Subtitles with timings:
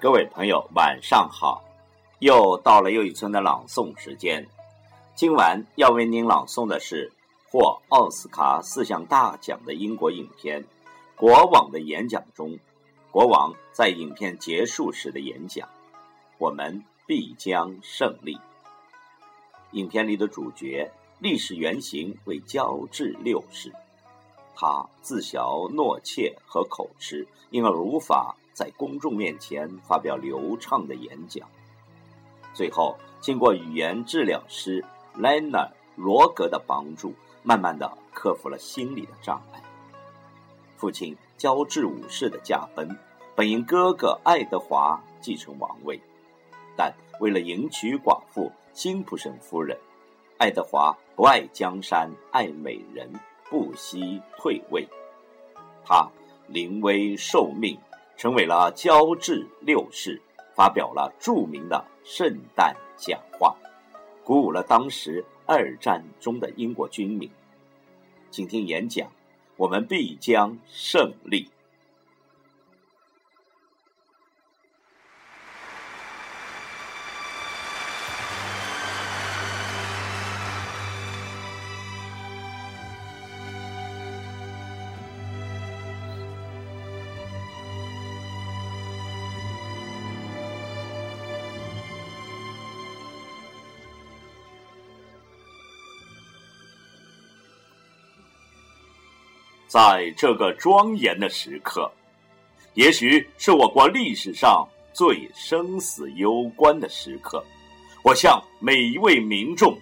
[0.00, 1.62] 各位朋友，晚上好！
[2.20, 4.48] 又到了又一村的朗诵时间。
[5.14, 7.12] 今晚要为您朗诵的是
[7.50, 10.64] 获奥斯卡四项大奖的英国影片
[11.16, 12.58] 《国王》的演讲中，
[13.10, 15.68] 国王在影片结束时的演讲
[16.40, 18.38] ：“我们必将胜利。”
[19.72, 23.70] 影片里的主角历史原型为乔治六世，
[24.56, 28.34] 他自小懦怯和口吃，因而无法。
[28.52, 31.48] 在公众面前发表流畅的演讲，
[32.52, 39.62] 最后经过语言治疗师莱纳罗格的帮助，慢慢的克服了心理的障碍。
[40.76, 42.88] 父亲乔治五世的驾崩，
[43.34, 46.00] 本应哥哥爱德华继承王位，
[46.76, 49.78] 但为了迎娶寡妇辛普森夫人，
[50.38, 53.10] 爱德华不爱江山爱美人，
[53.50, 54.88] 不惜退位，
[55.84, 56.08] 他
[56.46, 57.78] 临危受命。
[58.20, 60.20] 成为了乔治六世，
[60.54, 63.56] 发表了著名的圣诞讲话，
[64.22, 67.30] 鼓舞了当时二战中的英国军民。
[68.30, 69.10] 请听演讲，
[69.56, 71.48] 我们必将胜利。
[99.70, 101.88] 在这个庄严的时刻，
[102.74, 107.40] 也许是我国历史上最生死攸关的时刻，
[108.02, 109.78] 我向每一位民众，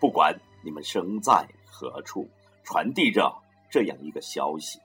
[0.00, 0.34] 不管
[0.64, 2.26] 你们身在何处，
[2.64, 3.30] 传递着
[3.70, 4.78] 这样一个消息：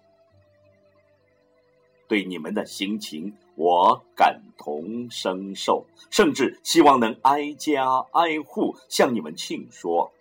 [2.05, 10.11] 对你们的心情，我感同身受，甚至希望能挨家挨户向你们庆说。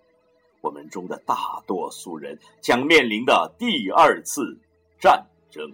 [0.63, 4.57] 我们中的大多数人将面临的第二次
[4.99, 5.71] 战争。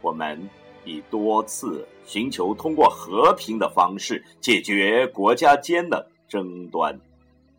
[0.00, 0.48] 我们
[0.84, 6.96] 已多次寻求通过和平的方式解决国家间的争端，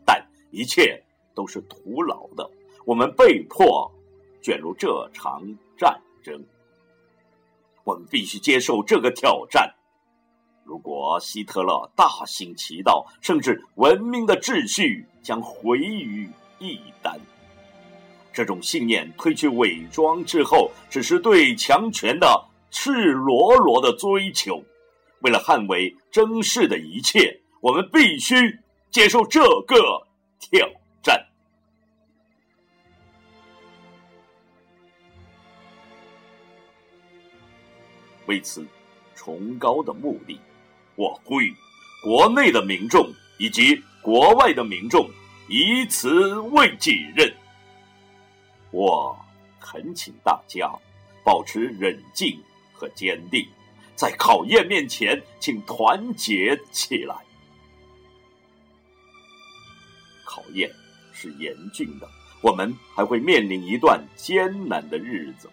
[0.05, 1.03] 但一切
[1.35, 2.49] 都是徒劳的。
[2.85, 3.91] 我们被迫
[4.41, 5.43] 卷入这场
[5.77, 6.41] 战争。
[7.83, 9.75] 我们必须接受这个挑战。
[10.69, 17.17] 如果希特勒大行其道，甚至文明的秩序将毁于一旦。
[18.31, 24.63] 这种信念褪去伪装之后，只是对强权的赤裸裸的追求。
[25.21, 28.35] 为了捍卫真实的一切，我们必须
[28.91, 29.75] 接受这个
[30.39, 30.69] 挑
[31.01, 31.19] 战。
[38.27, 38.63] 为此，
[39.15, 40.39] 崇高的目的。
[40.99, 41.55] 我呼吁
[42.03, 45.09] 国内的民众以及国外的民众
[45.47, 47.33] 以此为己任。
[48.69, 49.17] 我
[49.61, 50.69] 恳请大家
[51.23, 52.37] 保持冷静
[52.73, 53.47] 和坚定，
[53.95, 57.15] 在考验面前，请团结起来。
[60.25, 60.69] 考验
[61.13, 62.09] 是严峻的，
[62.41, 65.49] 我们还会面临一段艰难的日子。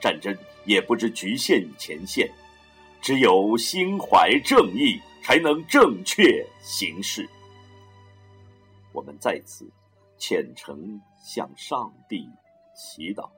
[0.00, 0.32] 战争
[0.64, 2.32] 也不知局限于前线。
[3.02, 7.28] 只有心怀正义，才能正确行事。
[8.92, 9.68] 我们在此
[10.16, 12.28] 虔诚向上帝
[12.76, 13.28] 祈祷。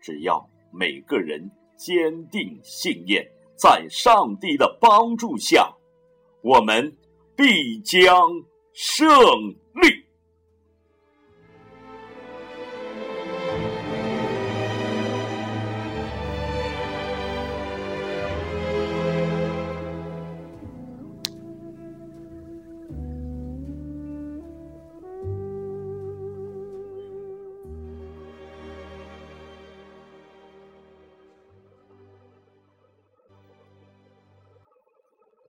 [0.00, 3.24] 只要每个人坚定信念，
[3.54, 5.72] 在上帝的帮助下，
[6.42, 6.96] 我们
[7.36, 8.10] 必将
[8.72, 9.08] 胜
[9.74, 10.05] 利。